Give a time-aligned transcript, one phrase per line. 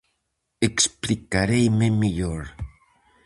[0.67, 2.43] Explicareime mellor.